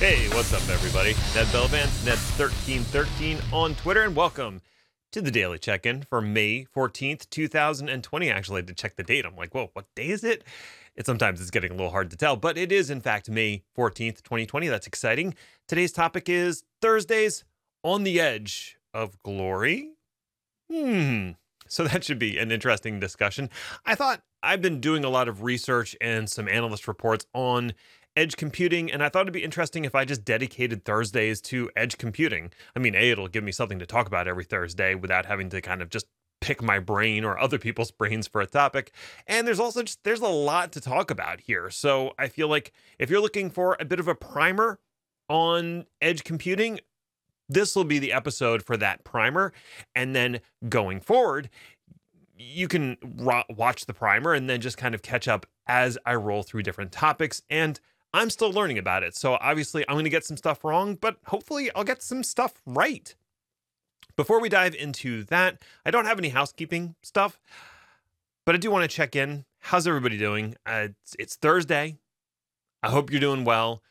Hey, 0.00 0.28
what's 0.30 0.54
up, 0.54 0.66
everybody? 0.70 1.10
Ned 1.34 1.46
Bellavance, 1.48 2.06
Ned1313 2.06 3.52
on 3.52 3.74
Twitter, 3.74 4.02
and 4.02 4.16
welcome 4.16 4.62
to 5.12 5.20
the 5.20 5.30
Daily 5.30 5.58
Check 5.58 5.84
In 5.84 6.04
for 6.04 6.22
May 6.22 6.64
14th, 6.74 7.28
2020. 7.28 8.30
Actually, 8.30 8.54
I 8.54 8.60
had 8.60 8.68
to 8.68 8.72
check 8.72 8.96
the 8.96 9.02
date. 9.02 9.26
I'm 9.26 9.36
like, 9.36 9.54
whoa, 9.54 9.68
what 9.74 9.84
day 9.94 10.08
is 10.08 10.24
it? 10.24 10.42
It 10.96 11.04
sometimes 11.04 11.38
it's 11.38 11.50
getting 11.50 11.72
a 11.72 11.74
little 11.74 11.90
hard 11.90 12.10
to 12.12 12.16
tell, 12.16 12.34
but 12.34 12.56
it 12.56 12.72
is, 12.72 12.88
in 12.88 13.02
fact, 13.02 13.28
May 13.28 13.62
14th, 13.76 14.22
2020. 14.22 14.68
That's 14.68 14.86
exciting. 14.86 15.34
Today's 15.68 15.92
topic 15.92 16.30
is 16.30 16.64
Thursdays 16.80 17.44
on 17.84 18.02
the 18.02 18.18
Edge 18.18 18.78
of 18.94 19.22
Glory. 19.22 19.90
Hmm. 20.72 21.32
So 21.68 21.84
that 21.84 22.04
should 22.04 22.18
be 22.18 22.38
an 22.38 22.50
interesting 22.50 23.00
discussion. 23.00 23.50
I 23.84 23.96
thought 23.96 24.22
I've 24.42 24.62
been 24.62 24.80
doing 24.80 25.04
a 25.04 25.10
lot 25.10 25.28
of 25.28 25.42
research 25.42 25.94
and 26.00 26.28
some 26.28 26.48
analyst 26.48 26.88
reports 26.88 27.26
on 27.34 27.74
edge 28.16 28.36
computing, 28.36 28.90
and 28.90 29.02
I 29.02 29.08
thought 29.08 29.22
it'd 29.22 29.32
be 29.32 29.44
interesting 29.44 29.84
if 29.84 29.94
I 29.94 30.04
just 30.04 30.24
dedicated 30.24 30.84
Thursdays 30.84 31.40
to 31.42 31.70
edge 31.76 31.98
computing. 31.98 32.52
I 32.74 32.78
mean, 32.78 32.94
A, 32.94 33.10
it'll 33.10 33.28
give 33.28 33.44
me 33.44 33.52
something 33.52 33.78
to 33.78 33.86
talk 33.86 34.06
about 34.06 34.28
every 34.28 34.44
Thursday 34.44 34.94
without 34.94 35.26
having 35.26 35.48
to 35.50 35.60
kind 35.60 35.82
of 35.82 35.90
just 35.90 36.06
pick 36.40 36.62
my 36.62 36.78
brain 36.78 37.24
or 37.24 37.38
other 37.38 37.58
people's 37.58 37.90
brains 37.98 38.26
for 38.26 38.40
a 38.40 38.46
topic. 38.46 38.92
And 39.26 39.46
there's 39.46 39.60
also 39.60 39.82
just 39.82 40.02
there's 40.04 40.20
a 40.20 40.28
lot 40.28 40.72
to 40.72 40.80
talk 40.80 41.10
about 41.10 41.40
here. 41.40 41.70
So 41.70 42.12
I 42.18 42.28
feel 42.28 42.48
like 42.48 42.72
if 42.98 43.10
you're 43.10 43.20
looking 43.20 43.50
for 43.50 43.76
a 43.78 43.84
bit 43.84 44.00
of 44.00 44.08
a 44.08 44.14
primer 44.14 44.78
on 45.28 45.86
edge 46.00 46.24
computing, 46.24 46.80
this 47.48 47.74
will 47.74 47.84
be 47.84 47.98
the 47.98 48.12
episode 48.12 48.62
for 48.62 48.76
that 48.76 49.04
primer. 49.04 49.52
And 49.94 50.14
then 50.14 50.40
going 50.68 51.00
forward, 51.00 51.50
you 52.36 52.68
can 52.68 52.96
ro- 53.18 53.44
watch 53.50 53.86
the 53.86 53.94
primer 53.94 54.32
and 54.32 54.48
then 54.48 54.60
just 54.60 54.78
kind 54.78 54.94
of 54.94 55.02
catch 55.02 55.28
up 55.28 55.46
as 55.66 55.98
I 56.06 56.14
roll 56.14 56.42
through 56.42 56.62
different 56.62 56.90
topics. 56.90 57.42
And 57.50 57.78
I'm 58.12 58.30
still 58.30 58.52
learning 58.52 58.78
about 58.78 59.02
it. 59.02 59.14
So 59.16 59.38
obviously, 59.40 59.84
I'm 59.88 59.94
going 59.94 60.04
to 60.04 60.10
get 60.10 60.24
some 60.24 60.36
stuff 60.36 60.64
wrong, 60.64 60.96
but 60.96 61.16
hopefully, 61.26 61.70
I'll 61.74 61.84
get 61.84 62.02
some 62.02 62.22
stuff 62.22 62.60
right. 62.66 63.14
Before 64.16 64.40
we 64.40 64.48
dive 64.48 64.74
into 64.74 65.24
that, 65.24 65.62
I 65.86 65.90
don't 65.90 66.06
have 66.06 66.18
any 66.18 66.30
housekeeping 66.30 66.94
stuff, 67.02 67.40
but 68.44 68.54
I 68.54 68.58
do 68.58 68.70
want 68.70 68.88
to 68.88 68.94
check 68.94 69.14
in. 69.16 69.44
How's 69.60 69.86
everybody 69.86 70.18
doing? 70.18 70.56
Uh, 70.66 70.88
it's, 70.90 71.16
it's 71.18 71.36
Thursday. 71.36 71.98
I 72.82 72.90
hope 72.90 73.10
you're 73.10 73.20
doing 73.20 73.44
well. 73.44 73.82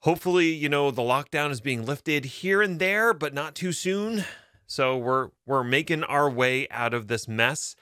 Hopefully, 0.00 0.52
you 0.52 0.68
know, 0.68 0.90
the 0.90 1.02
lockdown 1.02 1.50
is 1.50 1.60
being 1.60 1.86
lifted 1.86 2.24
here 2.26 2.60
and 2.60 2.78
there, 2.78 3.14
but 3.14 3.32
not 3.32 3.54
too 3.54 3.72
soon. 3.72 4.24
So 4.66 4.98
we're 4.98 5.30
we're 5.46 5.64
making 5.64 6.04
our 6.04 6.28
way 6.28 6.68
out 6.70 6.92
of 6.92 7.08
this 7.08 7.26
mess. 7.26 7.74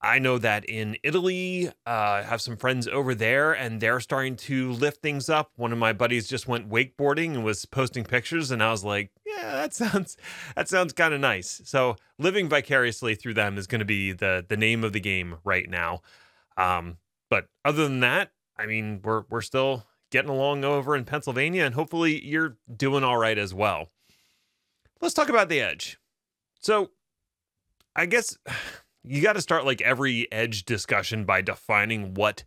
I 0.00 0.20
know 0.20 0.38
that 0.38 0.64
in 0.64 0.96
Italy, 1.02 1.68
uh, 1.68 1.90
I 1.90 2.22
have 2.22 2.40
some 2.40 2.56
friends 2.56 2.86
over 2.86 3.14
there 3.14 3.52
and 3.52 3.80
they're 3.80 3.98
starting 3.98 4.36
to 4.36 4.72
lift 4.72 5.02
things 5.02 5.28
up. 5.28 5.50
One 5.56 5.72
of 5.72 5.78
my 5.78 5.92
buddies 5.92 6.28
just 6.28 6.46
went 6.46 6.68
wakeboarding 6.70 7.34
and 7.34 7.44
was 7.44 7.64
posting 7.64 8.04
pictures, 8.04 8.52
and 8.52 8.62
I 8.62 8.70
was 8.70 8.84
like, 8.84 9.10
yeah, 9.26 9.52
that 9.52 9.74
sounds 9.74 10.16
that 10.54 10.68
sounds 10.68 10.92
kind 10.92 11.14
of 11.14 11.20
nice. 11.20 11.60
So 11.64 11.96
living 12.18 12.48
vicariously 12.48 13.16
through 13.16 13.34
them 13.34 13.58
is 13.58 13.66
going 13.66 13.80
to 13.80 13.84
be 13.84 14.12
the 14.12 14.44
the 14.48 14.56
name 14.56 14.84
of 14.84 14.92
the 14.92 15.00
game 15.00 15.38
right 15.44 15.68
now. 15.68 16.02
Um, 16.56 16.98
but 17.28 17.48
other 17.64 17.84
than 17.84 18.00
that, 18.00 18.30
I 18.56 18.66
mean, 18.66 19.00
we're 19.02 19.24
we're 19.30 19.40
still 19.40 19.84
getting 20.10 20.30
along 20.30 20.64
over 20.64 20.96
in 20.96 21.04
Pennsylvania, 21.04 21.64
and 21.64 21.74
hopefully 21.74 22.24
you're 22.24 22.56
doing 22.74 23.04
all 23.04 23.18
right 23.18 23.38
as 23.38 23.52
well. 23.52 23.90
Let's 25.00 25.14
talk 25.14 25.28
about 25.28 25.48
the 25.48 25.60
edge. 25.60 25.98
So, 26.60 26.90
I 27.94 28.06
guess 28.06 28.36
you 29.04 29.22
got 29.22 29.34
to 29.34 29.40
start 29.40 29.64
like 29.64 29.80
every 29.82 30.30
edge 30.32 30.64
discussion 30.64 31.24
by 31.24 31.40
defining 31.40 32.14
what 32.14 32.44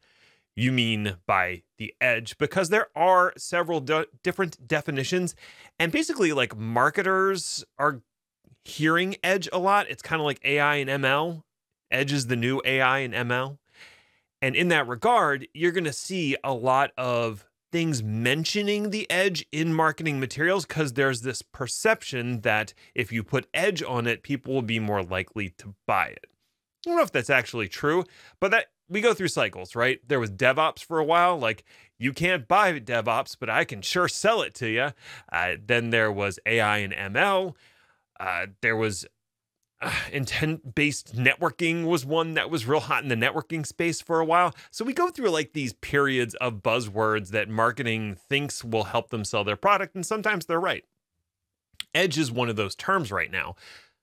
you 0.56 0.72
mean 0.72 1.16
by 1.26 1.64
the 1.78 1.94
edge 2.02 2.38
because 2.38 2.70
there 2.70 2.88
are 2.96 3.34
several 3.38 3.80
de- 3.80 4.08
different 4.24 4.68
definitions 4.68 5.36
and 5.80 5.92
basically 5.92 6.34
like 6.34 6.58
marketers 6.58 7.64
are 7.80 8.02
hearing 8.66 9.16
edge 9.24 9.48
a 9.52 9.58
lot. 9.58 9.90
It's 9.90 10.04
kind 10.04 10.20
of 10.20 10.26
like 10.26 10.42
AI 10.44 10.76
and 10.76 10.90
ML 10.90 11.44
edge 11.90 12.12
is 12.12 12.28
the 12.28 12.36
new 12.36 12.62
AI 12.66 13.00
and 13.00 13.14
ML 13.14 13.58
and 14.42 14.56
in 14.56 14.70
that 14.70 14.88
regard 14.88 15.48
you're 15.54 15.72
going 15.72 15.84
to 15.84 15.94
see 15.94 16.36
a 16.44 16.54
lot 16.54 16.92
of 16.98 17.46
things 17.72 18.04
mentioning 18.04 18.90
the 18.90 19.10
edge 19.10 19.46
in 19.52 19.74
marketing 19.74 20.20
materials 20.20 20.66
because 20.66 20.94
there's 20.94 21.22
this 21.22 21.42
perception 21.42 22.42
that 22.42 22.74
if 22.94 23.12
you 23.12 23.24
put 23.24 23.48
edge 23.54 23.82
on 23.84 24.08
it 24.08 24.24
people 24.24 24.54
will 24.54 24.62
be 24.62 24.80
more 24.80 25.04
likely 25.04 25.50
to 25.50 25.74
buy 25.88 26.08
it 26.08 26.28
I 26.86 26.90
don't 26.90 26.98
know 26.98 27.04
if 27.04 27.12
that's 27.12 27.30
actually 27.30 27.68
true, 27.68 28.06
but 28.40 28.52
that 28.52 28.68
we 28.90 29.02
go 29.02 29.14
through 29.14 29.30
cycles, 29.30 29.76
right? 29.76 30.00
There 30.08 30.20
was 30.20 30.32
DevOps 30.32 30.84
for 30.84 31.00
a 31.00 31.06
while, 31.06 31.38
like 31.38 31.64
you 31.98 32.12
can't 32.12 32.48
buy 32.48 32.80
DevOps, 32.80 33.38
but 33.40 33.50
I 33.50 33.64
can 33.64 33.82
sure 33.82 34.08
sell 34.08 34.42
it 34.42 34.54
to 34.56 34.68
you. 34.68 34.92
Uh, 35.32 35.56
then 35.66 35.92
there 35.92 36.12
was 36.12 36.40
AI 36.46 36.80
and 36.80 36.94
ML. 36.94 37.56
Uh, 38.20 38.48
there 38.62 38.76
was 38.76 39.06
uh, 39.82 39.92
intent 40.12 40.76
based 40.76 41.16
networking 41.16 41.86
was 41.86 42.06
one 42.06 42.34
that 42.34 42.50
was 42.50 42.66
real 42.66 42.82
hot 42.82 43.04
in 43.04 43.10
the 43.10 43.16
networking 43.16 43.66
space 43.66 44.02
for 44.02 44.20
a 44.20 44.26
while. 44.26 44.54
So 44.72 44.84
we 44.84 44.94
go 44.94 45.10
through 45.10 45.30
like 45.30 45.54
these 45.54 45.74
periods 45.74 46.36
of 46.36 46.62
buzzwords 46.62 47.30
that 47.30 47.50
marketing 47.50 48.16
thinks 48.30 48.64
will 48.64 48.86
help 48.86 49.10
them 49.10 49.24
sell 49.24 49.44
their 49.44 49.56
product, 49.56 49.96
and 49.96 50.06
sometimes 50.06 50.46
they're 50.46 50.60
right. 50.60 50.84
Edge 51.94 52.18
is 52.18 52.32
one 52.32 52.50
of 52.50 52.56
those 52.56 52.76
terms 52.76 53.12
right 53.12 53.32
now. 53.32 53.56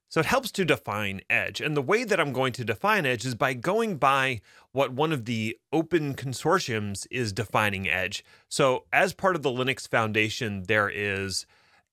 So 0.08 0.20
it 0.20 0.26
helps 0.26 0.50
to 0.52 0.64
define 0.64 1.20
edge. 1.28 1.60
And 1.60 1.76
the 1.76 1.82
way 1.82 2.04
that 2.04 2.18
I'm 2.18 2.32
going 2.32 2.52
to 2.54 2.64
define 2.64 3.04
edge 3.04 3.26
is 3.26 3.34
by 3.34 3.52
going 3.52 3.96
by 3.96 4.40
what 4.72 4.92
one 4.92 5.12
of 5.12 5.26
the 5.26 5.58
open 5.72 6.14
consortiums 6.14 7.06
is 7.10 7.32
defining 7.32 7.88
edge. 7.88 8.24
So 8.48 8.84
as 8.92 9.12
part 9.12 9.36
of 9.36 9.42
the 9.42 9.50
Linux 9.50 9.86
Foundation, 9.86 10.64
there 10.64 10.88
is 10.88 11.46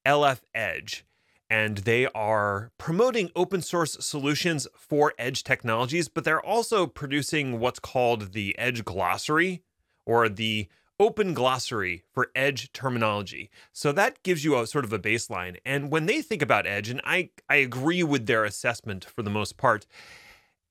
LF 0.05 0.41
Edge, 0.53 1.05
and 1.49 1.79
they 1.79 2.07
are 2.07 2.71
promoting 2.77 3.31
open 3.35 3.61
source 3.61 3.97
solutions 3.99 4.67
for 4.77 5.13
edge 5.19 5.43
technologies, 5.43 6.07
but 6.07 6.23
they're 6.23 6.45
also 6.45 6.87
producing 6.87 7.59
what's 7.59 7.79
called 7.79 8.31
the 8.31 8.57
Edge 8.57 8.85
Glossary 8.85 9.61
or 10.05 10.29
the 10.29 10.67
open 10.99 11.33
glossary 11.33 12.03
for 12.13 12.31
edge 12.35 12.71
terminology. 12.71 13.49
So 13.73 13.91
that 13.91 14.23
gives 14.23 14.43
you 14.43 14.57
a 14.57 14.67
sort 14.67 14.85
of 14.85 14.93
a 14.93 14.99
baseline. 14.99 15.57
And 15.65 15.91
when 15.91 16.05
they 16.05 16.21
think 16.21 16.41
about 16.41 16.65
edge, 16.65 16.89
and 16.89 17.01
I, 17.03 17.29
I 17.49 17.55
agree 17.57 18.03
with 18.03 18.27
their 18.27 18.45
assessment 18.45 19.05
for 19.05 19.21
the 19.21 19.29
most 19.29 19.57
part, 19.57 19.85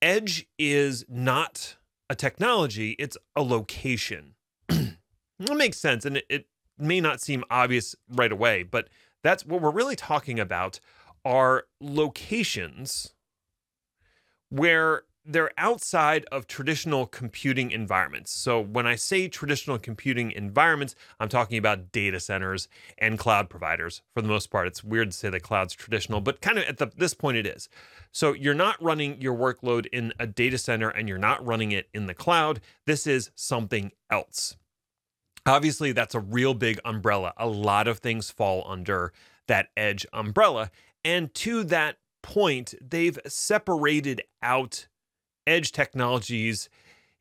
edge 0.00 0.46
is 0.58 1.04
not 1.08 1.76
a 2.08 2.14
technology, 2.14 2.92
it's 2.98 3.16
a 3.36 3.42
location. 3.42 4.34
that 4.68 4.96
makes 5.38 5.78
sense. 5.78 6.04
And 6.04 6.18
it, 6.18 6.26
it 6.28 6.46
may 6.78 7.00
not 7.00 7.20
seem 7.20 7.44
obvious 7.50 7.94
right 8.08 8.32
away, 8.32 8.62
but 8.62 8.88
that's 9.22 9.44
what 9.44 9.60
we're 9.60 9.70
really 9.70 9.96
talking 9.96 10.38
about 10.38 10.80
are 11.24 11.64
locations 11.80 13.14
where 14.50 15.04
they're 15.24 15.52
outside 15.56 16.26
of 16.30 16.46
traditional 16.46 17.06
computing 17.06 17.70
environments. 17.70 18.30
So 18.30 18.60
when 18.60 18.86
I 18.86 18.94
say 18.94 19.28
traditional 19.28 19.78
computing 19.78 20.30
environments, 20.32 20.94
I'm 21.18 21.28
talking 21.28 21.56
about 21.56 21.92
data 21.92 22.20
centers 22.20 22.68
and 22.98 23.18
cloud 23.18 23.48
providers. 23.48 24.02
For 24.12 24.20
the 24.20 24.28
most 24.28 24.50
part, 24.50 24.66
it's 24.66 24.84
weird 24.84 25.10
to 25.12 25.16
say 25.16 25.30
that 25.30 25.40
cloud's 25.42 25.74
traditional, 25.74 26.20
but 26.20 26.42
kind 26.42 26.58
of 26.58 26.64
at 26.64 26.76
the, 26.78 26.90
this 26.96 27.14
point 27.14 27.38
it 27.38 27.46
is. 27.46 27.68
So 28.12 28.32
you're 28.34 28.54
not 28.54 28.82
running 28.82 29.20
your 29.20 29.34
workload 29.34 29.86
in 29.86 30.12
a 30.20 30.26
data 30.26 30.58
center 30.58 30.90
and 30.90 31.08
you're 31.08 31.18
not 31.18 31.44
running 31.44 31.72
it 31.72 31.88
in 31.94 32.06
the 32.06 32.14
cloud. 32.14 32.60
This 32.86 33.06
is 33.06 33.30
something 33.34 33.92
else. 34.10 34.56
Obviously, 35.46 35.92
that's 35.92 36.14
a 36.14 36.20
real 36.20 36.54
big 36.54 36.80
umbrella. 36.84 37.32
A 37.36 37.46
lot 37.46 37.88
of 37.88 37.98
things 37.98 38.30
fall 38.30 38.64
under 38.66 39.12
that 39.46 39.68
edge 39.76 40.06
umbrella. 40.12 40.70
And 41.04 41.32
to 41.34 41.64
that 41.64 41.96
point, 42.22 42.74
they've 42.80 43.18
separated 43.26 44.22
out 44.42 44.86
edge 45.46 45.72
technologies 45.72 46.68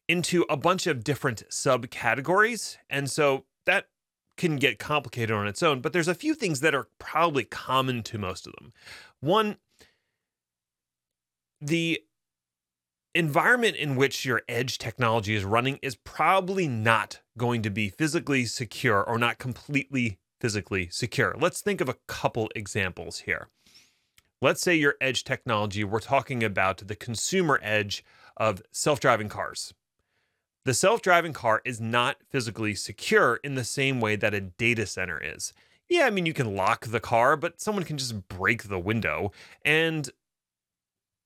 into 0.07 0.45
a 0.50 0.57
bunch 0.57 0.88
of 0.88 1.03
different 1.03 1.44
subcategories. 1.50 2.78
And 2.89 3.09
so 3.09 3.45
that 3.66 3.88
can 4.38 4.57
get 4.57 4.80
complicated 4.80 5.31
on 5.31 5.47
its 5.47 5.62
own, 5.62 5.80
but 5.80 5.94
there's 5.94 6.07
a 6.07 6.15
few 6.15 6.33
things 6.33 6.59
that 6.62 6.74
are 6.75 6.88
probably 7.00 7.44
common 7.44 8.03
to 8.03 8.18
most 8.18 8.47
of 8.47 8.53
them. 8.53 8.74
One, 9.19 9.57
the 11.62 12.01
environment 13.15 13.77
in 13.77 13.95
which 13.95 14.25
your 14.25 14.42
edge 14.50 14.80
technology 14.80 15.36
is 15.36 15.45
running 15.45 15.77
is 15.81 15.95
probably 15.95 16.68
not 16.68 17.21
going 17.38 17.62
to 17.62 17.69
be 17.69 17.89
physically 17.89 18.45
secure 18.45 19.03
or 19.03 19.18
not 19.19 19.38
completely 19.38 20.18
physically 20.42 20.89
secure. 20.89 21.36
Let's 21.39 21.62
think 21.62 21.80
of 21.80 21.88
a 21.88 21.95
couple 22.07 22.50
examples 22.56 23.19
here. 23.19 23.50
Let's 24.42 24.62
say 24.62 24.75
your 24.75 24.95
edge 25.00 25.24
technology, 25.24 25.86
we're 25.86 26.00
talking 26.00 26.44
about 26.44 26.86
the 26.86 26.95
consumer 26.95 27.59
edge 27.63 28.03
of 28.38 28.62
self 28.71 29.00
driving 29.00 29.30
cars. 29.30 29.74
The 30.65 30.74
self 30.74 31.01
driving 31.01 31.33
car 31.33 31.62
is 31.65 31.81
not 31.81 32.18
physically 32.30 32.75
secure 32.75 33.39
in 33.44 33.56
the 33.56 33.63
same 33.63 34.00
way 34.00 34.15
that 34.15 34.33
a 34.33 34.41
data 34.41 34.85
center 34.85 35.21
is. 35.21 35.53
Yeah, 35.89 36.06
I 36.06 36.09
mean, 36.09 36.25
you 36.25 36.33
can 36.33 36.56
lock 36.56 36.88
the 36.88 37.00
car, 37.01 37.35
but 37.35 37.59
someone 37.59 37.83
can 37.83 37.97
just 37.97 38.27
break 38.27 38.63
the 38.63 38.80
window. 38.80 39.31
And 39.65 40.09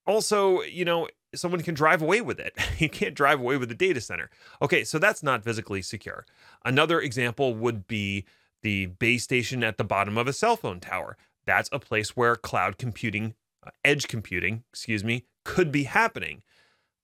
also, 0.07 0.62
you 0.63 0.86
know, 0.86 1.07
someone 1.36 1.62
can 1.62 1.75
drive 1.75 2.01
away 2.01 2.21
with 2.21 2.39
it. 2.39 2.57
you 2.80 2.89
can't 2.89 3.13
drive 3.13 3.39
away 3.39 3.57
with 3.57 3.69
the 3.69 3.75
data 3.75 4.01
center. 4.01 4.30
Okay, 4.62 4.83
so 4.83 4.98
that's 4.98 5.21
not 5.21 5.44
physically 5.44 5.81
secure. 5.81 6.25
Another 6.65 7.00
example 7.00 7.54
would 7.54 7.88
be 7.88 8.25
the 8.63 8.88
base 8.88 9.24
station 9.24 9.63
at 9.63 9.77
the 9.77 9.83
bottom 9.83 10.18
of 10.18 10.27
a 10.27 10.33
cell 10.33 10.56
phone 10.56 10.80
tower. 10.80 11.18
That's 11.45 11.69
a 11.71 11.80
place 11.80 12.18
where 12.18 12.36
cloud 12.36 12.77
computing, 12.77 13.36
uh, 13.65 13.69
edge 13.86 14.07
computing, 14.07 14.63
excuse 14.71 15.04
me, 15.04 15.25
could 15.45 15.71
be 15.71 15.83
happening. 15.83 16.42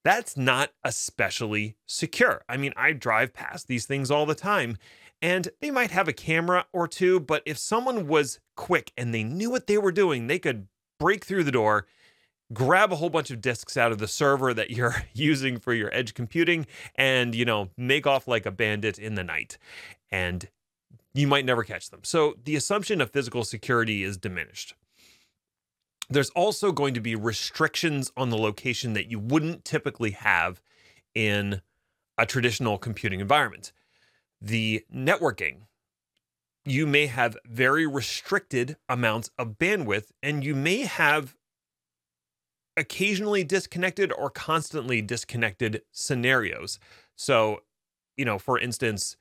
That's 0.04 0.36
not 0.36 0.72
especially 0.84 1.76
secure. 1.86 2.44
I 2.50 2.58
mean, 2.58 2.74
I 2.76 2.92
drive 2.92 3.34
past 3.34 3.68
these 3.68 3.86
things 3.86 4.12
all 4.12 4.26
the 4.26 4.36
time 4.36 4.78
and 5.24 5.48
they 5.62 5.72
might 5.72 5.92
have 5.92 6.10
a 6.10 6.14
camera 6.14 6.66
or 6.74 6.86
two, 6.86 7.22
but 7.22 7.44
if 7.46 7.58
someone 7.58 8.08
was 8.08 8.42
quick 8.58 8.92
and 8.98 9.14
they 9.14 9.24
knew 9.24 9.50
what 9.50 9.68
they 9.68 9.78
were 9.78 9.94
doing, 9.94 10.28
they 10.28 10.38
could 10.38 10.68
break 11.00 11.24
through 11.24 11.46
the 11.46 11.52
door, 11.52 11.88
grab 12.52 12.92
a 12.92 12.98
whole 12.98 13.10
bunch 13.10 13.32
of 13.32 13.40
disks 13.40 13.78
out 13.78 13.94
of 13.94 14.00
the 14.00 14.08
server 14.08 14.54
that 14.54 14.70
you're 14.72 15.06
using 15.14 15.60
for 15.60 15.74
your 15.74 15.94
edge 15.96 16.14
computing 16.14 16.68
and, 16.96 17.34
you 17.34 17.46
know, 17.46 17.70
make 17.78 18.06
off 18.06 18.28
like 18.28 18.46
a 18.46 18.52
bandit 18.52 19.00
in 19.00 19.16
the 19.16 19.24
night. 19.24 19.58
And 20.12 20.50
you 21.14 21.26
might 21.26 21.46
never 21.46 21.64
catch 21.64 21.90
them. 21.90 22.02
So 22.04 22.36
the 22.44 22.58
assumption 22.58 23.00
of 23.00 23.10
physical 23.10 23.46
security 23.46 24.04
is 24.04 24.18
diminished. 24.18 24.76
There's 26.10 26.30
also 26.32 26.72
going 26.72 26.94
to 26.94 27.02
be 27.02 27.16
restrictions 27.16 28.12
on 28.16 28.30
the 28.30 28.38
location 28.38 28.94
that 28.94 29.10
you 29.10 29.20
wouldn't 29.20 29.66
typically 29.66 30.12
have 30.12 30.62
in 31.16 31.62
a 32.18 32.26
traditional 32.26 32.78
computing 32.78 33.20
environment. 33.20 33.72
The 34.42 34.86
networking, 34.94 35.62
you 36.66 36.86
may 36.86 37.08
have 37.08 37.38
very 37.46 37.88
restricted 37.88 38.78
amounts 38.88 39.32
of 39.38 39.58
bandwidth, 39.58 40.12
and 40.22 40.44
you 40.44 40.56
may 40.56 40.82
have 40.82 41.36
occasionally 42.76 43.44
disconnected 43.44 44.12
or 44.12 44.30
constantly 44.30 45.02
disconnected 45.02 45.82
scenarios. 45.92 46.80
So, 47.16 47.62
you 48.18 48.26
know, 48.26 48.40
for 48.40 48.60
instance, 48.60 49.18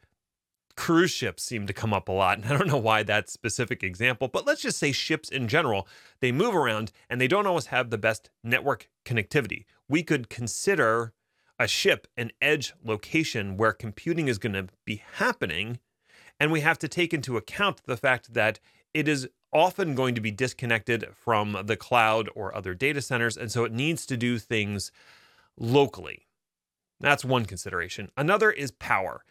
cruise 0.77 1.11
ships 1.11 1.43
seem 1.43 1.67
to 1.67 1.73
come 1.73 1.93
up 1.93 2.09
a 2.09 2.13
lot. 2.13 2.39
And 2.39 2.47
I 2.47 2.57
don't 2.57 2.69
know 2.69 2.77
why 2.77 3.03
that 3.03 3.29
specific 3.29 3.83
example, 3.83 4.29
but 4.29 4.47
let's 4.47 4.63
just 4.63 4.79
say 4.79 4.93
ships 4.93 5.29
in 5.29 5.49
general, 5.49 5.87
they 6.21 6.33
move 6.33 6.55
around 6.55 6.93
and 7.11 7.21
they 7.21 7.29
don't 7.29 7.47
always 7.47 7.67
have 7.67 7.91
the 7.91 7.99
best 7.99 8.31
network 8.43 8.89
connectivity. 9.05 9.65
We 9.89 10.03
could 10.03 10.29
consider 10.29 11.13
a 11.59 11.69
ship 11.69 12.09
an 12.17 12.31
edge 12.41 12.73
location 12.85 13.57
where 13.57 13.73
computing 13.73 14.29
is 14.29 14.39
going 14.39 14.55
to 14.55 14.69
be 14.85 15.03
happening. 15.15 15.79
And 16.41 16.51
we 16.51 16.61
have 16.61 16.79
to 16.81 16.89
take 16.89 17.15
into 17.15 17.37
account 17.37 17.83
the 17.87 17.97
fact 17.97 18.35
that 18.35 18.59
it 18.93 19.07
is 19.07 19.29
often 19.53 19.95
going 19.95 20.15
to 20.15 20.21
be 20.21 20.31
disconnected 20.31 21.07
from 21.15 21.57
the 21.67 21.77
cloud 21.77 22.29
or 22.35 22.55
other 22.55 22.75
data 22.75 23.03
centers. 23.03 23.37
And 23.37 23.53
so 23.53 23.65
it 23.65 23.73
needs 23.73 24.07
to 24.07 24.17
do 24.17 24.39
things 24.39 24.91
locally. 25.57 26.27
That's 27.01 27.25
one 27.25 27.45
consideration. 27.45 28.11
Another 28.17 28.51
is 28.51 28.71
power 28.71 29.25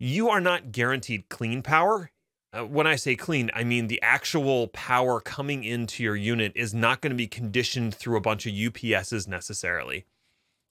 you 0.00 0.30
are 0.30 0.40
not 0.40 0.72
guaranteed 0.72 1.28
clean 1.28 1.62
power. 1.62 2.10
Uh, 2.52 2.64
when 2.64 2.86
I 2.86 2.96
say 2.96 3.14
clean, 3.14 3.50
I 3.54 3.62
mean 3.62 3.86
the 3.86 4.00
actual 4.02 4.68
power 4.68 5.20
coming 5.20 5.62
into 5.62 6.02
your 6.02 6.16
unit 6.16 6.52
is 6.56 6.72
not 6.72 7.02
going 7.02 7.10
to 7.10 7.16
be 7.16 7.28
conditioned 7.28 7.94
through 7.94 8.16
a 8.16 8.20
bunch 8.20 8.46
of 8.46 8.52
UPSs 8.52 9.28
necessarily. 9.28 10.06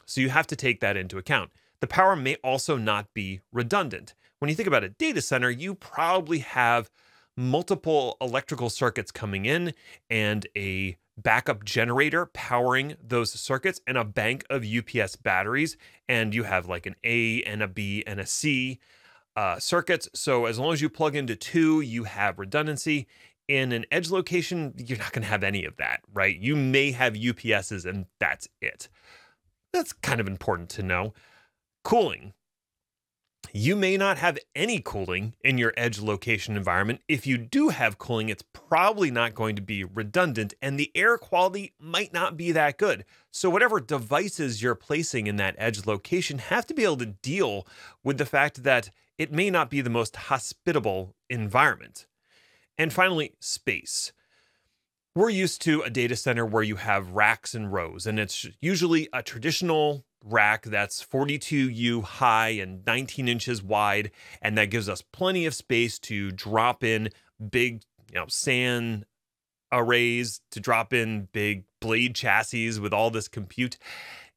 So 0.08 0.20
you 0.20 0.30
have 0.30 0.48
to 0.48 0.56
take 0.56 0.80
that 0.82 0.98
into 0.98 1.20
account. 1.20 1.52
The 1.80 1.88
power 1.88 2.16
may 2.16 2.36
also 2.44 2.76
not 2.76 3.14
be 3.14 3.42
redundant. 3.54 4.16
When 4.40 4.50
you 4.50 4.56
think 4.56 4.68
about 4.68 4.84
a 4.84 4.90
data 4.90 5.22
center, 5.22 5.52
you 5.52 5.76
probably 5.76 6.40
have 6.40 6.90
multiple 7.38 8.18
electrical 8.20 8.70
circuits 8.72 9.12
coming 9.12 9.46
in 9.46 9.74
and 10.10 10.48
a 10.58 10.98
backup 11.18 11.64
generator 11.64 12.26
powering 12.26 12.96
those 13.02 13.32
circuits 13.32 13.80
and 13.86 13.98
a 13.98 14.04
bank 14.04 14.44
of 14.50 14.66
UPS 14.66 15.18
batteries. 15.18 15.78
And 16.10 16.34
you 16.34 16.44
have 16.44 16.68
like 16.68 16.88
an 16.88 16.96
A 17.04 17.44
and 17.44 17.62
a 17.62 17.68
B 17.68 18.04
and 18.08 18.20
a 18.20 18.26
C 18.26 18.80
uh, 19.36 19.60
circuits. 19.60 20.10
So 20.14 20.46
as 20.46 20.60
long 20.60 20.74
as 20.74 20.82
you 20.82 20.90
plug 20.90 21.16
into 21.16 21.36
two, 21.36 21.82
you 21.82 22.04
have 22.06 22.40
redundancy. 22.40 23.08
In 23.48 23.72
an 23.72 23.86
edge 23.92 24.12
location, 24.12 24.76
you're 24.78 25.00
not 25.00 25.12
going 25.12 25.24
to 25.24 25.30
have 25.30 25.44
any 25.44 25.66
of 25.66 25.78
that, 25.78 26.02
right? 26.14 26.38
You 26.38 26.56
may 26.56 26.92
have 26.92 27.14
UPSs 27.14 27.84
and 27.84 28.06
that's 28.20 28.48
it. 28.62 28.90
That's 29.74 29.92
kind 29.92 30.20
of 30.22 30.28
important 30.28 30.70
to 30.72 30.84
know. 30.84 31.14
Cooling. 31.84 32.34
You 33.52 33.76
may 33.76 33.98
not 33.98 34.20
have 34.20 34.38
any 34.56 34.80
cooling 34.80 35.34
in 35.44 35.58
your 35.58 35.74
edge 35.76 36.00
location 36.00 36.56
environment. 36.56 37.02
If 37.08 37.26
you 37.26 37.38
do 37.38 37.70
have 37.70 37.98
cooling, 37.98 38.30
it's 38.30 38.44
probably 38.54 39.10
not 39.10 39.34
going 39.34 39.56
to 39.56 39.62
be 39.62 39.84
redundant 39.84 40.54
and 40.62 40.80
the 40.80 40.92
air 40.94 41.18
quality 41.18 41.74
might 41.80 42.14
not 42.14 42.38
be 42.38 42.52
that 42.52 42.78
good. 42.78 43.06
So, 43.32 43.50
whatever 43.50 43.80
devices 43.80 44.62
you're 44.62 44.76
placing 44.76 45.26
in 45.26 45.38
that 45.38 45.56
edge 45.58 45.88
location 45.88 46.38
have 46.38 46.68
to 46.68 46.76
be 46.76 46.84
able 46.84 46.98
to 46.98 47.08
deal 47.08 47.66
with 48.04 48.20
the 48.20 48.26
fact 48.26 48.64
that 48.64 48.92
it 49.20 49.34
may 49.34 49.52
not 49.52 49.70
be 49.70 49.82
the 49.82 49.90
most 49.90 50.16
hospitable 50.16 51.14
environment. 51.30 52.08
And 52.78 52.92
finally, 52.92 53.36
space. 53.40 54.14
We're 55.14 55.30
used 55.30 55.62
to 55.64 55.82
a 55.82 55.90
data 55.90 56.16
center 56.16 56.46
where 56.46 56.64
you 56.64 56.78
have 56.78 57.12
racks 57.12 57.54
and 57.54 57.72
rows, 57.72 58.08
and 58.08 58.18
it's 58.18 58.48
usually 58.62 59.10
a 59.12 59.22
traditional 59.22 60.06
rack 60.24 60.64
that's 60.64 61.06
42U 61.06 62.04
high 62.04 62.50
and 62.50 62.86
19 62.86 63.28
inches 63.28 63.62
wide, 63.62 64.12
and 64.42 64.58
that 64.58 64.72
gives 64.72 64.88
us 64.88 65.02
plenty 65.02 65.46
of 65.46 65.54
space 65.54 66.00
to 66.00 66.32
drop 66.32 66.84
in 66.84 67.10
big, 67.52 67.84
you 68.10 68.20
know, 68.20 68.28
SAN 68.30 69.06
arrays, 69.72 70.40
to 70.52 70.62
drop 70.62 70.94
in 70.94 71.28
big 71.34 71.66
blade 71.82 72.16
chassis 72.16 72.80
with 72.80 72.94
all 72.94 73.10
this 73.10 73.28
compute. 73.28 73.78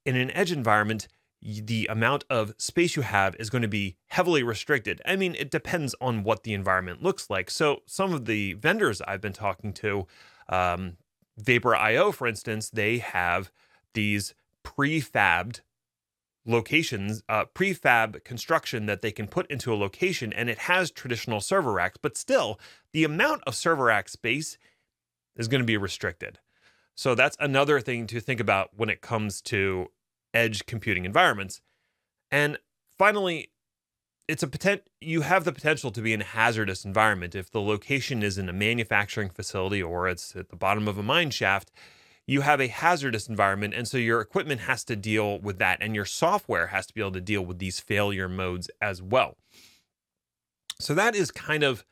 In 0.04 0.16
an 0.16 0.32
edge 0.32 0.50
environment, 0.50 1.06
the 1.42 1.88
amount 1.90 2.24
of 2.30 2.54
space 2.56 2.94
you 2.94 3.02
have 3.02 3.34
is 3.36 3.50
going 3.50 3.62
to 3.62 3.68
be 3.68 3.96
heavily 4.08 4.42
restricted. 4.42 5.02
I 5.04 5.16
mean, 5.16 5.34
it 5.34 5.50
depends 5.50 5.94
on 6.00 6.22
what 6.22 6.44
the 6.44 6.54
environment 6.54 7.02
looks 7.02 7.28
like. 7.28 7.50
So, 7.50 7.82
some 7.86 8.12
of 8.12 8.26
the 8.26 8.52
vendors 8.54 9.00
I've 9.02 9.20
been 9.20 9.32
talking 9.32 9.72
to, 9.74 10.06
um, 10.48 10.96
Vapor 11.36 11.74
IO, 11.74 12.12
for 12.12 12.26
instance, 12.26 12.70
they 12.70 12.98
have 12.98 13.50
these 13.94 14.34
prefabbed 14.64 15.60
locations, 16.46 17.22
uh, 17.28 17.44
prefab 17.46 18.22
construction 18.24 18.86
that 18.86 19.02
they 19.02 19.12
can 19.12 19.26
put 19.26 19.50
into 19.50 19.72
a 19.72 19.76
location, 19.76 20.32
and 20.32 20.48
it 20.48 20.58
has 20.58 20.90
traditional 20.90 21.40
server 21.40 21.72
racks, 21.72 21.98
but 22.00 22.16
still, 22.16 22.60
the 22.92 23.04
amount 23.04 23.42
of 23.46 23.56
server 23.56 23.84
rack 23.84 24.08
space 24.08 24.58
is 25.36 25.48
going 25.48 25.60
to 25.60 25.66
be 25.66 25.76
restricted. 25.76 26.38
So, 26.94 27.16
that's 27.16 27.36
another 27.40 27.80
thing 27.80 28.06
to 28.08 28.20
think 28.20 28.38
about 28.38 28.70
when 28.76 28.88
it 28.88 29.00
comes 29.00 29.40
to 29.42 29.88
edge 30.34 30.66
computing 30.66 31.04
environments. 31.04 31.60
And 32.30 32.58
finally, 32.98 33.50
it's 34.28 34.42
a 34.42 34.46
potent 34.46 34.82
you 35.00 35.22
have 35.22 35.44
the 35.44 35.52
potential 35.52 35.90
to 35.90 36.00
be 36.00 36.12
in 36.12 36.20
a 36.20 36.24
hazardous 36.24 36.84
environment. 36.84 37.34
If 37.34 37.50
the 37.50 37.60
location 37.60 38.22
is 38.22 38.38
in 38.38 38.48
a 38.48 38.52
manufacturing 38.52 39.30
facility 39.30 39.82
or 39.82 40.08
it's 40.08 40.34
at 40.36 40.48
the 40.48 40.56
bottom 40.56 40.88
of 40.88 40.98
a 40.98 41.02
mine 41.02 41.30
shaft 41.30 41.70
you 42.26 42.42
have 42.42 42.60
a 42.60 42.68
hazardous 42.68 43.28
environment. 43.28 43.74
And 43.74 43.88
so 43.88 43.98
your 43.98 44.20
equipment 44.20 44.62
has 44.62 44.84
to 44.84 44.96
deal 44.96 45.38
with 45.40 45.58
that 45.58 45.78
and 45.80 45.94
your 45.94 46.04
software 46.04 46.68
has 46.68 46.86
to 46.86 46.94
be 46.94 47.00
able 47.00 47.12
to 47.12 47.20
deal 47.20 47.44
with 47.44 47.58
these 47.58 47.80
failure 47.80 48.28
modes 48.28 48.70
as 48.80 49.02
well. 49.02 49.36
So 50.78 50.94
that 50.94 51.14
is 51.14 51.30
kind 51.30 51.62
of 51.62 51.84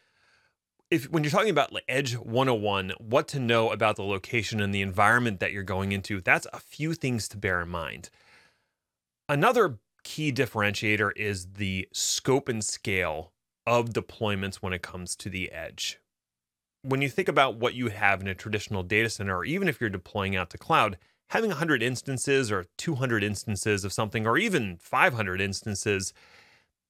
if 0.91 1.09
when 1.11 1.23
you're 1.23 1.31
talking 1.31 1.51
about 1.51 1.73
edge 1.89 2.17
101 2.17 2.93
what 2.99 3.29
to 3.29 3.39
know 3.39 3.71
about 3.71 3.95
the 3.95 4.03
location 4.03 4.61
and 4.61 4.75
the 4.75 4.83
environment 4.83 5.39
that 5.39 5.53
you're 5.53 5.63
going 5.63 5.93
into 5.93 6.21
that's 6.21 6.49
a 6.53 6.59
few 6.59 6.95
things 6.95 7.29
to 7.29 7.37
bear 7.37 7.61
in 7.61 7.69
mind 7.69 8.11
Another 9.31 9.79
key 10.03 10.33
differentiator 10.33 11.13
is 11.15 11.53
the 11.53 11.87
scope 11.93 12.49
and 12.49 12.65
scale 12.65 13.31
of 13.65 13.91
deployments 13.91 14.57
when 14.57 14.73
it 14.73 14.83
comes 14.83 15.15
to 15.15 15.31
the 15.31 15.53
edge. 15.53 16.01
When 16.83 17.01
you 17.01 17.09
think 17.09 17.29
about 17.29 17.55
what 17.55 17.75
you 17.75 17.91
have 17.91 18.21
in 18.21 18.27
a 18.27 18.35
traditional 18.35 18.83
data 18.83 19.09
center, 19.09 19.37
or 19.37 19.45
even 19.45 19.69
if 19.69 19.81
you're 19.81 19.89
deploying 19.89 20.35
out 20.35 20.51
to 20.51 20.59
cloud, 20.59 20.99
having 21.29 21.51
100 21.51 21.81
instances 21.81 22.51
or 22.51 22.67
200 22.77 23.23
instances 23.23 23.85
of 23.85 23.93
something, 23.93 24.27
or 24.27 24.37
even 24.37 24.79
500 24.79 25.41
instances 25.41 26.13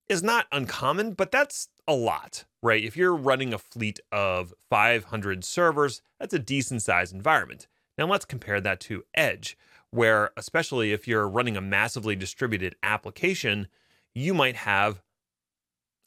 is 0.09 0.23
not 0.23 0.47
uncommon, 0.51 1.13
but 1.13 1.31
that's 1.31 1.69
a 1.87 1.93
lot, 1.93 2.47
right? 2.63 2.83
If 2.83 2.97
you're 2.97 3.15
running 3.15 3.53
a 3.53 3.59
fleet 3.59 4.01
of 4.11 4.55
500 4.71 5.45
servers, 5.45 6.01
that's 6.19 6.33
a 6.33 6.39
decent 6.39 6.81
sized 6.81 7.15
environment. 7.15 7.67
Now 7.99 8.07
let's 8.07 8.25
compare 8.25 8.63
that 8.63 8.81
to 8.81 9.05
Edge, 9.13 9.59
where, 9.91 10.31
especially 10.37 10.93
if 10.93 11.09
you're 11.09 11.29
running 11.29 11.57
a 11.57 11.61
massively 11.61 12.15
distributed 12.17 12.77
application, 12.83 13.69
you 14.15 14.35
might 14.35 14.57
have 14.57 15.03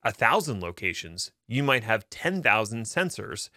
a 0.03 0.11
thousand 0.11 0.61
locations, 0.61 1.31
you 1.47 1.63
might 1.63 1.83
have 1.83 2.09
10,000 2.09 2.83
sensors 2.83 3.49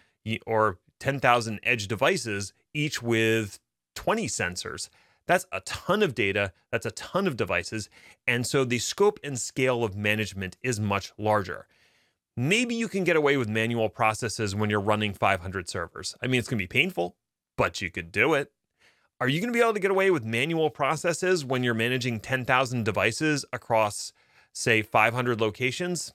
or 0.47 0.79
10,000 1.01 1.61
edge 1.63 1.89
devices, 1.89 2.53
each 2.73 3.03
with 3.03 3.59
20 3.95 4.27
sensors. 4.27 4.89
That's 5.27 5.47
a 5.51 5.61
ton 5.61 6.03
of 6.03 6.15
data, 6.15 6.53
that's 6.71 6.87
a 6.87 6.93
ton 6.93 7.27
of 7.27 7.37
devices. 7.37 7.89
And 8.27 8.47
so 8.47 8.65
the 8.65 8.79
scope 8.79 9.19
and 9.25 9.39
scale 9.39 9.83
of 9.83 9.97
management 9.97 10.57
is 10.63 10.79
much 10.79 11.13
larger. 11.19 11.67
Maybe 12.37 12.75
you 12.75 12.87
can 12.87 13.03
get 13.03 13.17
away 13.17 13.37
with 13.37 13.49
manual 13.49 13.89
processes 13.89 14.55
when 14.55 14.71
you're 14.71 14.81
running 14.81 15.15
500 15.15 15.69
servers. 15.69 16.15
I 16.23 16.27
mean, 16.27 16.39
it's 16.39 16.49
going 16.49 16.59
to 16.59 16.63
be 16.63 16.69
painful, 16.69 17.17
but 17.57 17.81
you 17.81 17.91
could 17.91 18.13
do 18.13 18.35
it. 18.35 18.53
Are 19.19 19.29
you 19.29 19.41
going 19.41 19.53
to 19.53 19.57
be 19.57 19.63
able 19.63 19.73
to 19.73 19.81
get 19.81 19.91
away 19.91 20.11
with 20.11 20.25
manual 20.25 20.69
processes 20.69 21.45
when 21.45 21.65
you're 21.65 21.73
managing 21.73 22.21
10,000 22.21 22.85
devices 22.85 23.47
across, 23.51 24.13
say, 24.53 24.83
500 24.83 25.41
locations? 25.41 26.13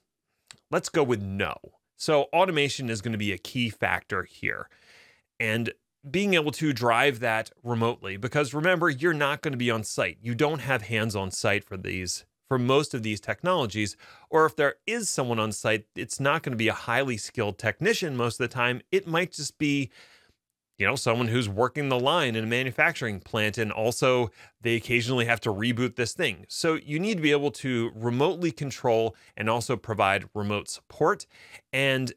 Let's 0.69 0.89
go 0.89 1.01
with 1.03 1.21
no. 1.21 1.55
So, 1.97 2.23
automation 2.33 2.89
is 2.89 3.01
going 3.01 3.13
to 3.13 3.17
be 3.17 3.31
a 3.31 3.37
key 3.39 3.69
factor 3.69 4.23
here. 4.23 4.69
And 5.39 5.73
being 6.09 6.35
able 6.35 6.51
to 6.51 6.73
drive 6.73 7.19
that 7.19 7.51
remotely, 7.63 8.17
because 8.17 8.53
remember, 8.53 8.89
you're 8.89 9.13
not 9.13 9.41
going 9.41 9.51
to 9.53 9.57
be 9.57 9.71
on 9.71 9.83
site. 9.83 10.17
You 10.21 10.35
don't 10.35 10.59
have 10.59 10.83
hands 10.83 11.15
on 11.15 11.31
site 11.31 11.63
for 11.63 11.77
these 11.77 12.25
for 12.47 12.59
most 12.59 12.93
of 12.93 13.01
these 13.01 13.21
technologies. 13.21 13.95
Or 14.29 14.45
if 14.45 14.55
there 14.57 14.75
is 14.85 15.09
someone 15.09 15.39
on 15.39 15.53
site, 15.53 15.85
it's 15.95 16.19
not 16.19 16.43
going 16.43 16.51
to 16.51 16.57
be 16.57 16.67
a 16.67 16.73
highly 16.73 17.15
skilled 17.15 17.57
technician 17.57 18.17
most 18.17 18.39
of 18.39 18.49
the 18.49 18.53
time. 18.53 18.81
It 18.91 19.07
might 19.07 19.31
just 19.31 19.57
be, 19.57 19.89
you 20.81 20.87
know, 20.87 20.95
someone 20.95 21.27
who's 21.27 21.47
working 21.47 21.89
the 21.89 21.99
line 21.99 22.35
in 22.35 22.43
a 22.43 22.47
manufacturing 22.47 23.19
plant. 23.19 23.59
And 23.59 23.71
also, 23.71 24.31
they 24.61 24.75
occasionally 24.75 25.25
have 25.25 25.39
to 25.41 25.53
reboot 25.53 25.95
this 25.95 26.13
thing. 26.13 26.45
So 26.49 26.73
you 26.73 26.99
need 26.99 27.17
to 27.17 27.21
be 27.21 27.29
able 27.29 27.51
to 27.51 27.91
remotely 27.93 28.51
control 28.51 29.15
and 29.37 29.47
also 29.47 29.77
provide 29.77 30.27
remote 30.33 30.69
support. 30.69 31.27
And 31.71 32.11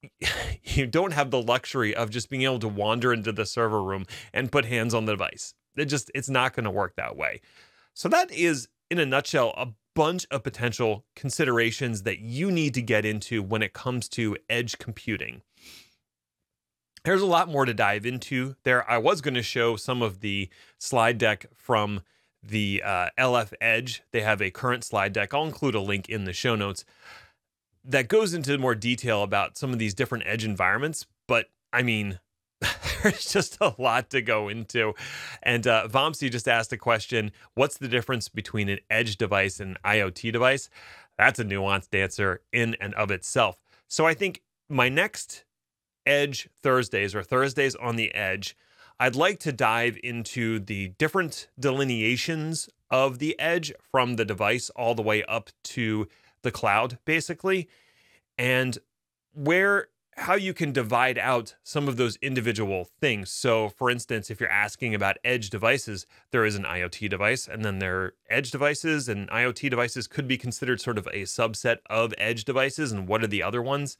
you 0.62 0.86
don't 0.86 1.12
have 1.12 1.30
the 1.30 1.42
luxury 1.42 1.94
of 1.94 2.08
just 2.08 2.30
being 2.30 2.44
able 2.44 2.60
to 2.60 2.68
wander 2.68 3.12
into 3.12 3.30
the 3.30 3.44
server 3.44 3.82
room 3.82 4.06
and 4.32 4.50
put 4.50 4.64
hands 4.64 4.94
on 4.94 5.04
the 5.04 5.12
device. 5.12 5.52
It 5.76 5.84
just, 5.84 6.10
it's 6.14 6.30
not 6.30 6.54
going 6.54 6.64
to 6.64 6.70
work 6.70 6.96
that 6.96 7.14
way. 7.14 7.42
So 7.92 8.08
that 8.08 8.32
is 8.32 8.68
in 8.90 8.98
a 8.98 9.04
nutshell, 9.04 9.52
a 9.54 9.68
bunch 9.94 10.26
of 10.30 10.42
potential 10.42 11.04
considerations 11.14 12.04
that 12.04 12.20
you 12.20 12.50
need 12.50 12.72
to 12.72 12.80
get 12.80 13.04
into 13.04 13.42
when 13.42 13.62
it 13.62 13.74
comes 13.74 14.08
to 14.08 14.38
edge 14.48 14.78
computing. 14.78 15.42
There's 17.08 17.22
a 17.22 17.26
lot 17.26 17.48
more 17.48 17.64
to 17.64 17.72
dive 17.72 18.04
into 18.04 18.54
there. 18.64 18.88
I 18.88 18.98
was 18.98 19.22
going 19.22 19.32
to 19.32 19.42
show 19.42 19.76
some 19.76 20.02
of 20.02 20.20
the 20.20 20.50
slide 20.76 21.16
deck 21.16 21.46
from 21.54 22.02
the 22.42 22.82
uh, 22.84 23.08
LF 23.18 23.54
Edge. 23.62 24.02
They 24.10 24.20
have 24.20 24.42
a 24.42 24.50
current 24.50 24.84
slide 24.84 25.14
deck. 25.14 25.32
I'll 25.32 25.46
include 25.46 25.74
a 25.74 25.80
link 25.80 26.10
in 26.10 26.24
the 26.24 26.34
show 26.34 26.54
notes 26.54 26.84
that 27.82 28.08
goes 28.08 28.34
into 28.34 28.58
more 28.58 28.74
detail 28.74 29.22
about 29.22 29.56
some 29.56 29.72
of 29.72 29.78
these 29.78 29.94
different 29.94 30.24
edge 30.26 30.44
environments. 30.44 31.06
But 31.26 31.46
I 31.72 31.80
mean, 31.80 32.20
there's 33.02 33.32
just 33.32 33.56
a 33.58 33.74
lot 33.78 34.10
to 34.10 34.20
go 34.20 34.50
into. 34.50 34.92
And 35.42 35.66
uh, 35.66 35.88
Vomsy 35.88 36.30
just 36.30 36.46
asked 36.46 36.74
a 36.74 36.76
question 36.76 37.32
What's 37.54 37.78
the 37.78 37.88
difference 37.88 38.28
between 38.28 38.68
an 38.68 38.80
edge 38.90 39.16
device 39.16 39.60
and 39.60 39.78
an 39.82 39.92
IoT 39.96 40.30
device? 40.30 40.68
That's 41.16 41.38
a 41.38 41.44
nuanced 41.44 41.98
answer 41.98 42.42
in 42.52 42.76
and 42.82 42.92
of 42.92 43.10
itself. 43.10 43.56
So 43.88 44.04
I 44.04 44.12
think 44.12 44.42
my 44.68 44.90
next 44.90 45.46
Edge 46.08 46.48
Thursdays 46.60 47.14
or 47.14 47.22
Thursdays 47.22 47.76
on 47.76 47.96
the 47.96 48.12
Edge, 48.14 48.56
I'd 48.98 49.14
like 49.14 49.38
to 49.40 49.52
dive 49.52 49.98
into 50.02 50.58
the 50.58 50.88
different 50.98 51.48
delineations 51.60 52.68
of 52.90 53.18
the 53.18 53.38
edge 53.38 53.72
from 53.92 54.16
the 54.16 54.24
device 54.24 54.70
all 54.70 54.94
the 54.94 55.02
way 55.02 55.22
up 55.24 55.50
to 55.62 56.08
the 56.42 56.50
cloud, 56.50 56.98
basically, 57.04 57.68
and 58.36 58.78
where 59.34 59.88
how 60.16 60.34
you 60.34 60.52
can 60.52 60.72
divide 60.72 61.16
out 61.16 61.54
some 61.62 61.86
of 61.86 61.96
those 61.96 62.16
individual 62.16 62.88
things. 63.00 63.30
So, 63.30 63.68
for 63.68 63.88
instance, 63.88 64.30
if 64.30 64.40
you're 64.40 64.50
asking 64.50 64.94
about 64.94 65.18
edge 65.24 65.48
devices, 65.48 66.06
there 66.32 66.44
is 66.44 66.56
an 66.56 66.64
IoT 66.64 67.08
device, 67.08 67.46
and 67.46 67.64
then 67.64 67.78
there 67.78 68.00
are 68.00 68.14
edge 68.28 68.50
devices, 68.50 69.08
and 69.08 69.28
IoT 69.30 69.70
devices 69.70 70.08
could 70.08 70.26
be 70.26 70.36
considered 70.36 70.80
sort 70.80 70.98
of 70.98 71.06
a 71.08 71.22
subset 71.22 71.78
of 71.88 72.12
edge 72.18 72.44
devices. 72.44 72.90
And 72.90 73.06
what 73.06 73.22
are 73.22 73.28
the 73.28 73.44
other 73.44 73.62
ones? 73.62 73.96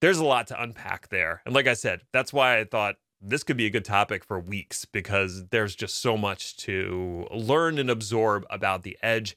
There's 0.00 0.18
a 0.18 0.24
lot 0.24 0.46
to 0.48 0.62
unpack 0.62 1.08
there. 1.08 1.42
And 1.44 1.54
like 1.54 1.66
I 1.66 1.74
said, 1.74 2.02
that's 2.12 2.32
why 2.32 2.58
I 2.58 2.64
thought 2.64 2.96
this 3.20 3.42
could 3.42 3.56
be 3.56 3.66
a 3.66 3.70
good 3.70 3.84
topic 3.84 4.24
for 4.24 4.40
weeks 4.40 4.84
because 4.84 5.46
there's 5.48 5.74
just 5.74 5.98
so 6.00 6.16
much 6.16 6.56
to 6.58 7.26
learn 7.30 7.78
and 7.78 7.90
absorb 7.90 8.46
about 8.48 8.82
the 8.82 8.96
edge. 9.02 9.36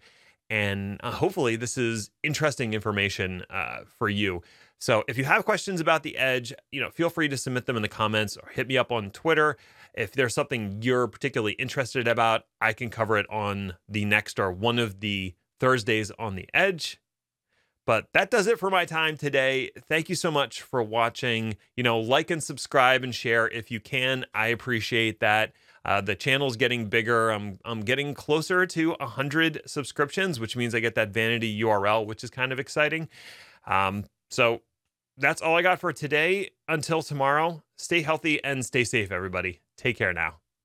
And 0.49 0.99
uh, 1.03 1.11
hopefully, 1.11 1.55
this 1.55 1.77
is 1.77 2.11
interesting 2.21 2.73
information 2.73 3.43
uh, 3.49 3.79
for 3.97 4.07
you. 4.07 4.41
So 4.83 5.05
if 5.07 5.17
you 5.17 5.23
have 5.23 5.45
questions 5.45 5.79
about 5.79 6.03
the 6.03 6.17
Edge, 6.17 6.51
you 6.69 6.81
know, 6.81 6.89
feel 6.89 7.09
free 7.09 7.29
to 7.29 7.37
submit 7.37 7.67
them 7.67 7.77
in 7.77 7.81
the 7.81 7.87
comments 7.87 8.35
or 8.35 8.49
hit 8.49 8.67
me 8.67 8.77
up 8.77 8.91
on 8.91 9.11
Twitter. 9.11 9.55
If 9.93 10.11
there's 10.11 10.33
something 10.33 10.81
you're 10.81 11.07
particularly 11.07 11.53
interested 11.53 12.05
about, 12.05 12.43
I 12.59 12.73
can 12.73 12.89
cover 12.89 13.17
it 13.17 13.25
on 13.29 13.75
the 13.87 14.03
next 14.03 14.39
or 14.39 14.51
one 14.51 14.79
of 14.79 14.99
the 14.99 15.35
Thursdays 15.61 16.11
on 16.19 16.35
the 16.35 16.49
Edge. 16.53 16.99
But 17.85 18.07
that 18.13 18.31
does 18.31 18.47
it 18.47 18.59
for 18.59 18.69
my 18.69 18.85
time 18.85 19.17
today. 19.17 19.71
Thank 19.89 20.09
you 20.09 20.15
so 20.15 20.31
much 20.31 20.61
for 20.61 20.81
watching. 20.81 21.57
You 21.75 21.83
know, 21.83 21.99
like 21.99 22.31
and 22.31 22.41
subscribe 22.41 23.03
and 23.03 23.13
share 23.13 23.49
if 23.49 23.69
you 23.71 23.79
can. 23.79 24.25
I 24.33 24.47
appreciate 24.47 25.19
that. 25.19 25.53
Uh, 25.85 25.99
the 25.99 26.15
channel's 26.15 26.55
getting 26.55 26.87
bigger. 26.87 27.29
I'm 27.31 27.59
I'm 27.65 27.81
getting 27.81 28.13
closer 28.13 28.65
to 28.65 28.91
100 28.91 29.61
subscriptions, 29.65 30.39
which 30.39 30.55
means 30.55 30.73
I 30.73 30.79
get 30.79 30.95
that 30.95 31.09
vanity 31.09 31.61
URL, 31.61 32.05
which 32.05 32.23
is 32.23 32.29
kind 32.29 32.51
of 32.51 32.59
exciting. 32.59 33.09
Um, 33.67 34.05
so 34.29 34.61
that's 35.17 35.41
all 35.41 35.55
I 35.55 35.61
got 35.61 35.79
for 35.79 35.91
today. 35.91 36.51
Until 36.67 37.01
tomorrow, 37.01 37.63
stay 37.77 38.01
healthy 38.01 38.43
and 38.43 38.65
stay 38.65 38.83
safe, 38.83 39.11
everybody. 39.11 39.59
Take 39.77 39.97
care 39.97 40.13
now. 40.13 40.42